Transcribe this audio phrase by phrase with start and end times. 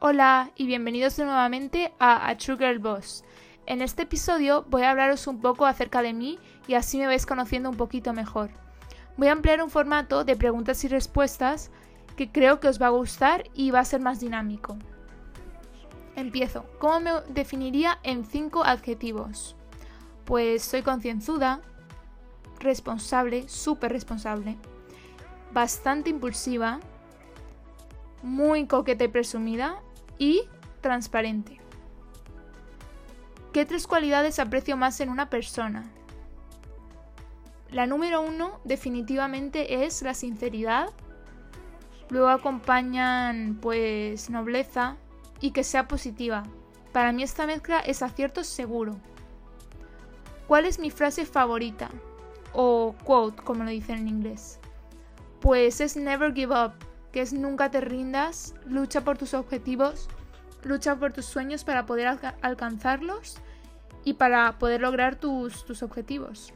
[0.00, 3.24] Hola y bienvenidos nuevamente a A True Girl Boss.
[3.66, 6.38] En este episodio voy a hablaros un poco acerca de mí
[6.68, 8.50] y así me vais conociendo un poquito mejor.
[9.16, 11.72] Voy a emplear un formato de preguntas y respuestas
[12.14, 14.76] que creo que os va a gustar y va a ser más dinámico.
[16.14, 16.64] Empiezo.
[16.78, 19.56] ¿Cómo me definiría en cinco adjetivos?
[20.24, 21.60] Pues soy concienzuda,
[22.60, 24.58] responsable, súper responsable,
[25.52, 26.78] bastante impulsiva,
[28.22, 29.82] muy coqueta y presumida
[30.18, 30.42] y
[30.80, 31.60] transparente.
[33.52, 35.90] ¿Qué tres cualidades aprecio más en una persona?
[37.70, 40.90] La número uno definitivamente es la sinceridad.
[42.10, 44.96] Luego acompañan pues nobleza
[45.40, 46.44] y que sea positiva.
[46.92, 48.96] Para mí esta mezcla es acierto seguro.
[50.46, 51.90] ¿Cuál es mi frase favorita?
[52.54, 54.58] O quote, como lo dicen en inglés.
[55.40, 56.72] Pues es never give up,
[57.18, 60.08] es nunca te rindas, lucha por tus objetivos,
[60.62, 63.38] lucha por tus sueños para poder alcanzarlos
[64.04, 66.52] y para poder lograr tus, tus objetivos.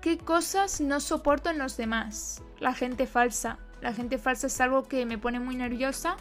[0.00, 2.42] ¿Qué cosas no soporto en los demás?
[2.58, 3.58] La gente falsa.
[3.80, 6.16] La gente falsa es algo que me pone muy nerviosa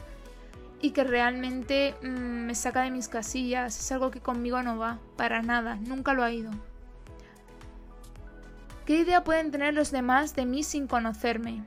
[0.81, 3.79] y que realmente mm, me saca de mis casillas.
[3.79, 6.51] Es algo que conmigo no va, para nada, nunca lo ha ido.
[8.85, 11.63] ¿Qué idea pueden tener los demás de mí sin conocerme?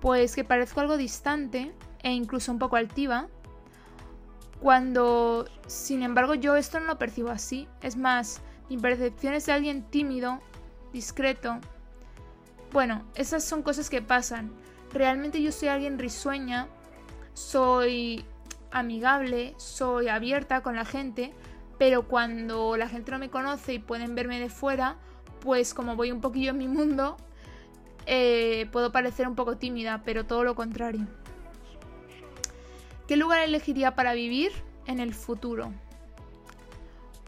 [0.00, 3.28] Pues que parezco algo distante e incluso un poco altiva,
[4.60, 7.68] cuando, sin embargo, yo esto no lo percibo así.
[7.82, 10.40] Es más, mi percepción es de alguien tímido,
[10.92, 11.58] discreto.
[12.72, 14.52] Bueno, esas son cosas que pasan.
[14.92, 16.68] Realmente yo soy alguien risueña,
[17.34, 18.24] soy
[18.70, 21.32] amigable, soy abierta con la gente,
[21.78, 24.96] pero cuando la gente no me conoce y pueden verme de fuera,
[25.46, 27.16] pues como voy un poquillo en mi mundo,
[28.04, 31.06] eh, puedo parecer un poco tímida, pero todo lo contrario.
[33.06, 34.50] ¿Qué lugar elegiría para vivir
[34.86, 35.72] en el futuro?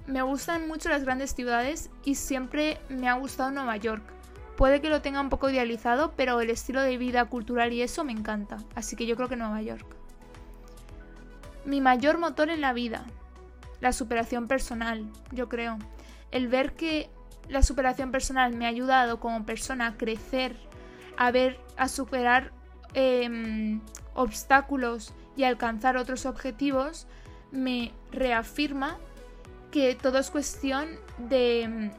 [0.08, 4.02] Me gustan mucho las grandes ciudades y siempre me ha gustado Nueva York.
[4.56, 8.02] Puede que lo tenga un poco idealizado, pero el estilo de vida cultural y eso
[8.02, 9.86] me encanta, así que yo creo que Nueva York.
[11.64, 13.04] Mi mayor motor en la vida,
[13.80, 15.78] la superación personal, yo creo.
[16.32, 17.10] El ver que
[17.48, 20.56] la superación personal me ha ayudado como persona a crecer,
[21.16, 22.52] a ver, a superar
[22.94, 23.80] em,
[24.14, 27.06] obstáculos y alcanzar otros objetivos,
[27.50, 28.98] me reafirma
[29.70, 30.88] que todo es cuestión
[31.18, 31.90] de em,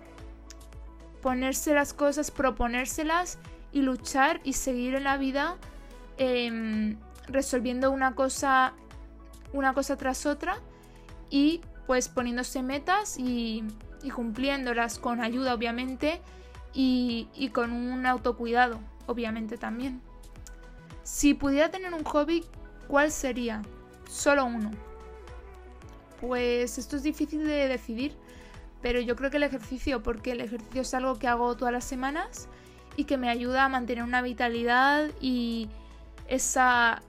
[1.21, 3.39] ponerse las cosas, proponérselas
[3.71, 5.57] y luchar y seguir en la vida
[6.17, 8.73] em, resolviendo una cosa,
[9.53, 10.57] una cosa tras otra
[11.29, 13.63] y pues poniéndose metas y
[14.03, 16.21] y cumpliéndolas con ayuda obviamente
[16.73, 20.01] y, con un autocuidado obviamente también.
[21.03, 22.45] Si pudiera tener un hobby,
[22.87, 23.61] ¿cuál sería?
[24.07, 24.71] Solo uno.
[26.21, 28.15] Pues esto es difícil de decidir,
[28.81, 31.85] pero yo creo que el ejercicio, porque el ejercicio es algo que hago todas las
[31.85, 32.47] semanas
[32.95, 35.69] y que me ayuda a mantener una vitalidad y
[36.27, 37.01] esa,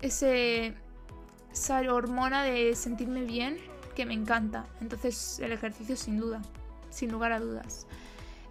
[0.00, 0.74] ese,
[1.52, 3.58] esa hormona de sentirme bien
[3.98, 4.64] que me encanta.
[4.80, 6.40] Entonces el ejercicio sin duda,
[6.88, 7.88] sin lugar a dudas.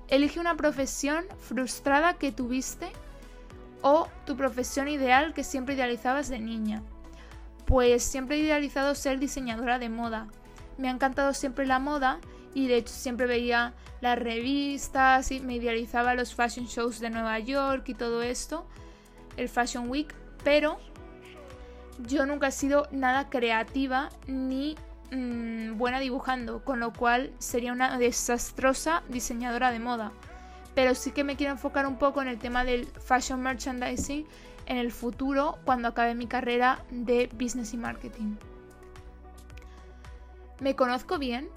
[0.10, 2.90] Elige una profesión frustrada que tuviste
[3.82, 6.84] o tu profesión ideal que siempre idealizabas de niña.
[7.66, 10.28] Pues siempre he idealizado ser diseñadora de moda.
[10.78, 12.20] Me ha encantado siempre la moda
[12.54, 17.40] y de hecho siempre veía las revistas y me idealizaba los fashion shows de Nueva
[17.40, 18.68] York y todo esto,
[19.38, 20.78] el Fashion Week, pero
[22.00, 24.76] yo nunca he sido nada creativa ni
[25.12, 30.12] Mm, buena dibujando, con lo cual sería una desastrosa diseñadora de moda.
[30.76, 34.26] Pero sí que me quiero enfocar un poco en el tema del fashion merchandising
[34.66, 38.36] en el futuro cuando acabe mi carrera de business y marketing.
[40.60, 41.48] ¿Me conozco bien?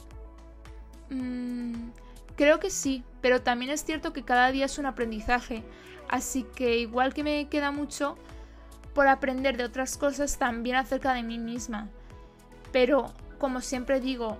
[1.10, 1.90] Mm,
[2.36, 5.64] creo que sí, pero también es cierto que cada día es un aprendizaje,
[6.08, 8.16] así que igual que me queda mucho
[8.94, 11.88] por aprender de otras cosas también acerca de mí misma.
[12.72, 14.38] Pero como siempre digo,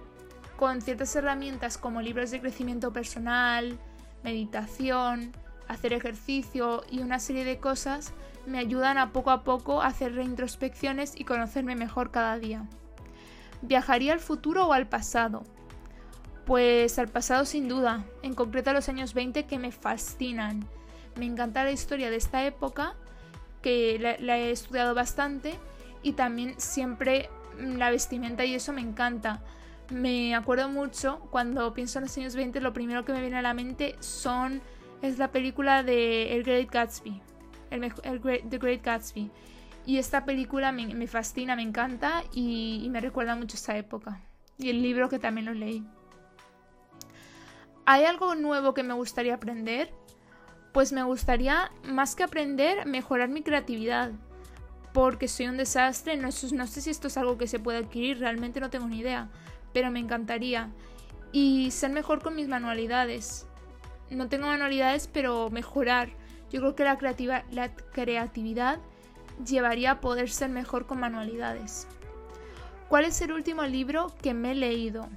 [0.56, 3.78] con ciertas herramientas como libros de crecimiento personal,
[4.22, 5.32] meditación,
[5.66, 8.12] hacer ejercicio y una serie de cosas,
[8.46, 12.66] me ayudan a poco a poco a hacer reintrospecciones y conocerme mejor cada día.
[13.62, 15.44] ¿Viajaría al futuro o al pasado?
[16.44, 20.66] Pues al pasado sin duda, en concreto a los años 20 que me fascinan.
[21.16, 22.94] Me encanta la historia de esta época,
[23.62, 25.54] que la, la he estudiado bastante
[26.02, 27.30] y también siempre
[27.60, 29.42] la vestimenta y eso me encanta.
[29.90, 33.42] Me acuerdo mucho cuando pienso en los años 20, lo primero que me viene a
[33.42, 34.62] la mente son
[35.02, 37.20] es la película de El Great Gatsby.
[37.70, 39.30] el, The Great Gatsby.
[39.86, 44.20] Y esta película me, fascina, me encanta y, me recuerda mucho esa época.
[44.58, 45.84] Y el libro que también lo leí.
[47.86, 49.92] ¿Hay algo nuevo que me gustaría aprender?
[50.72, 54.12] Pues me gustaría, más que aprender, mejorar mi creatividad.
[54.92, 58.18] Porque soy un desastre, no, no sé si esto es algo que se puede adquirir,
[58.18, 59.28] realmente no tengo ni idea.
[59.72, 60.70] Pero me encantaría.
[61.32, 63.46] Y ser mejor con mis manualidades.
[64.10, 66.10] No tengo manualidades, pero mejorar.
[66.50, 68.80] Yo creo que la, creativa, la creatividad
[69.46, 71.86] llevaría a poder ser mejor con manualidades.
[72.88, 75.08] ¿Cuál es el último libro que me he leído?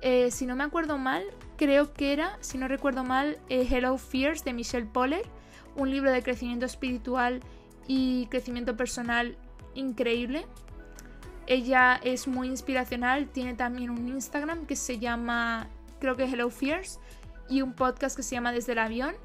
[0.00, 1.24] Eh, si no me acuerdo mal,
[1.56, 5.26] creo que era, si no recuerdo mal, eh, Hello Fears de Michelle Poller,
[5.76, 7.40] un libro de crecimiento espiritual
[7.92, 9.36] y crecimiento personal
[9.74, 10.46] increíble.
[11.48, 15.66] Ella es muy inspiracional, tiene también un Instagram que se llama,
[15.98, 17.00] creo que Hello Fears,
[17.48, 19.16] y un podcast que se llama Desde el avión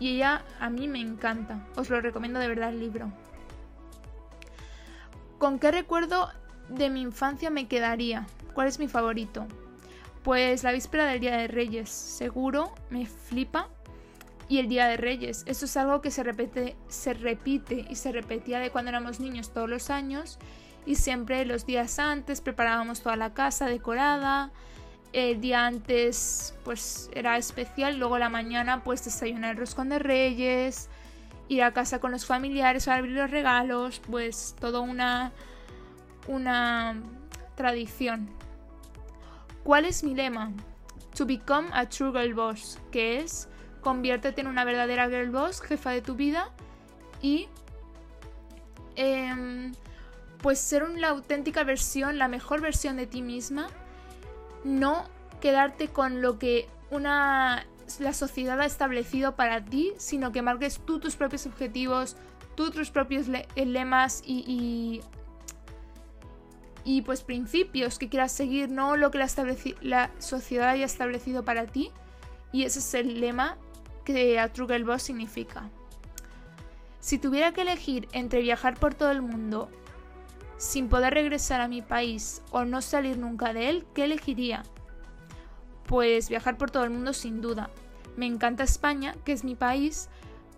[0.00, 1.66] y ella a mí me encanta.
[1.76, 3.12] Os lo recomiendo de verdad el libro.
[5.36, 6.30] ¿Con qué recuerdo
[6.70, 8.26] de mi infancia me quedaría?
[8.54, 9.46] ¿Cuál es mi favorito?
[10.24, 13.68] Pues la víspera del Día de Reyes, seguro, me flipa.
[14.48, 18.12] Y el Día de Reyes, eso es algo que se repite, se repite y se
[18.12, 20.38] repetía de cuando éramos niños todos los años.
[20.84, 24.52] Y siempre los días antes preparábamos toda la casa decorada,
[25.12, 30.88] el día antes pues era especial, luego la mañana pues desayunar el roscón de reyes,
[31.48, 35.32] ir a casa con los familiares abrir los regalos, pues todo una
[36.28, 37.00] una
[37.54, 38.28] tradición.
[39.64, 40.52] ¿Cuál es mi lema?
[41.16, 43.48] To become a true girl boss, que es
[43.86, 46.50] conviértete en una verdadera girl boss, jefa de tu vida
[47.22, 47.48] y
[48.96, 49.72] em,
[50.42, 53.68] pues ser una auténtica versión, la mejor versión de ti misma
[54.64, 55.04] no
[55.40, 57.64] quedarte con lo que una
[58.00, 62.16] la sociedad ha establecido para ti, sino que marques tú tus propios objetivos,
[62.56, 65.00] tú tus propios lemas y,
[66.84, 69.28] y, pues principios que quieras seguir, no lo que la,
[69.80, 71.92] la, sociedad haya establecido para ti.
[72.50, 73.56] Y ese es el lema
[74.06, 75.68] que a True Girl Boss significa.
[77.00, 79.68] Si tuviera que elegir entre viajar por todo el mundo
[80.56, 84.62] sin poder regresar a mi país o no salir nunca de él, ¿qué elegiría?
[85.86, 87.68] Pues viajar por todo el mundo sin duda.
[88.16, 90.08] Me encanta España, que es mi país,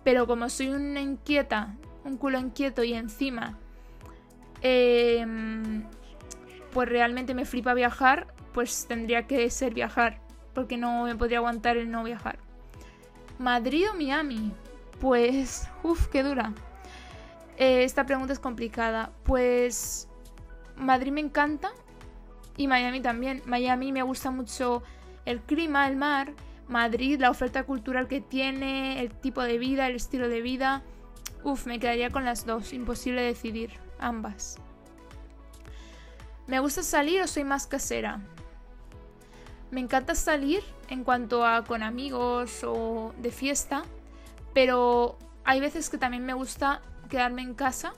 [0.03, 1.75] pero como soy una inquieta,
[2.05, 3.57] un culo inquieto y encima,
[4.61, 5.83] em,
[6.71, 10.21] pues realmente me flipa viajar, pues tendría que ser viajar,
[10.53, 12.48] porque no me podría aguantar el no viajar.
[13.39, 14.51] Madrid o Miami,
[14.99, 16.53] pues, uff, qué dura.
[17.57, 19.11] Eh, esta pregunta es complicada.
[19.23, 20.07] Pues
[20.75, 21.71] Madrid me encanta
[22.57, 23.41] y Miami también.
[23.45, 24.83] Miami me gusta mucho
[25.25, 26.33] el clima, el mar.
[26.67, 30.83] Madrid, la oferta cultural que tiene, el tipo de vida, el estilo de vida.
[31.43, 32.73] Uf, me quedaría con las dos.
[32.73, 33.71] Imposible decidir.
[33.99, 34.57] Ambas.
[36.47, 38.21] ¿Me gusta salir o soy más casera?
[39.71, 43.83] Me encanta salir en cuanto a con amigos o de fiesta,
[44.53, 47.93] pero hay veces que también me gusta quedarme en casa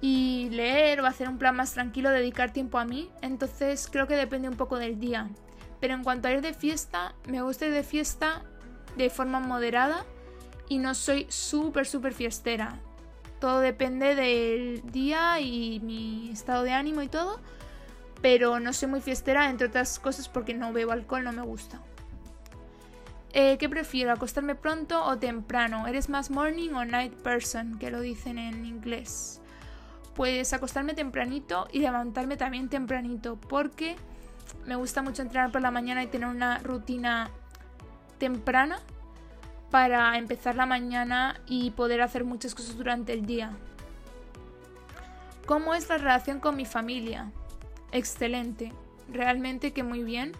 [0.00, 3.10] y leer o hacer un plan más tranquilo, dedicar tiempo a mí.
[3.22, 5.28] Entonces creo que depende un poco del día.
[5.80, 8.42] Pero en cuanto a ir de fiesta, me gusta ir de fiesta
[8.96, 10.04] de forma moderada
[10.68, 12.80] y no soy súper, súper fiestera.
[13.40, 17.40] Todo depende del día y mi estado de ánimo y todo.
[18.26, 21.80] Pero no soy muy fiestera, entre otras cosas porque no bebo alcohol, no me gusta.
[23.32, 25.86] Eh, ¿Qué prefiero, acostarme pronto o temprano?
[25.86, 27.78] ¿Eres más morning o night person?
[27.78, 29.40] Que lo dicen en inglés.
[30.16, 33.94] Pues acostarme tempranito y levantarme también tempranito, porque
[34.64, 37.30] me gusta mucho entrenar por la mañana y tener una rutina
[38.18, 38.80] temprana
[39.70, 43.52] para empezar la mañana y poder hacer muchas cosas durante el día.
[45.46, 47.30] ¿Cómo es la relación con mi familia?
[47.96, 48.74] Excelente,
[49.10, 50.32] realmente que muy bien.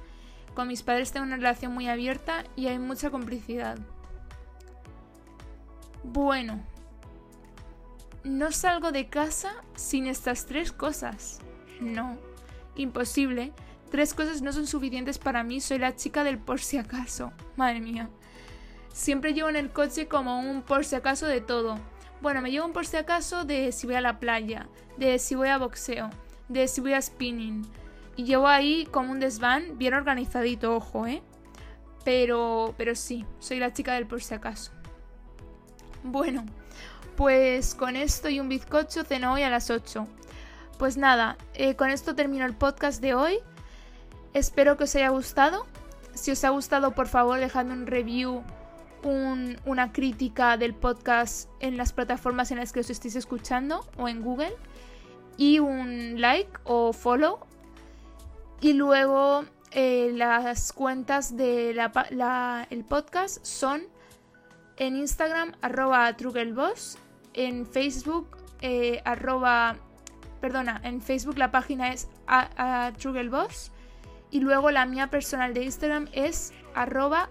[0.54, 3.78] Con mis padres tengo una relación muy abierta y hay mucha complicidad.
[6.04, 6.60] Bueno,
[8.24, 11.38] no salgo de casa sin estas tres cosas.
[11.80, 12.18] No,
[12.74, 13.54] imposible.
[13.90, 17.32] Tres cosas no son suficientes para mí, soy la chica del por si acaso.
[17.56, 18.10] Madre mía.
[18.92, 21.78] Siempre llevo en el coche como un por si acaso de todo.
[22.20, 25.34] Bueno, me llevo un por si acaso de si voy a la playa, de si
[25.34, 26.10] voy a boxeo,
[26.48, 27.66] de si voy a spinning,
[28.16, 31.22] y llevo ahí como un desván, bien organizadito, ojo, ¿eh?
[32.04, 34.72] Pero, pero sí, soy la chica del por si acaso.
[36.02, 36.46] Bueno,
[37.16, 40.06] pues con esto y un bizcocho ceno hoy a las 8.
[40.78, 43.38] Pues nada, eh, con esto termino el podcast de hoy.
[44.34, 45.66] Espero que os haya gustado.
[46.14, 48.42] Si os ha gustado, por favor, dejadme un review
[49.64, 54.22] una crítica del podcast en las plataformas en las que os estéis escuchando o en
[54.22, 54.52] Google
[55.36, 57.38] y un like o follow.
[58.60, 61.78] Y luego eh, las cuentas del
[62.70, 63.82] el podcast son
[64.76, 66.98] en Instagram arroba trugelboss,
[67.34, 69.76] en Facebook eh, arroba,
[70.40, 73.70] perdona, en Facebook la página es a, trugelboss
[74.30, 77.28] y luego la mía personal de Instagram es arroba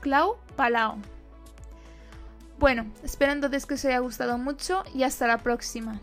[0.00, 0.98] claupalao.
[2.58, 6.00] Bueno, espero entonces que os haya gustado mucho y hasta la próxima.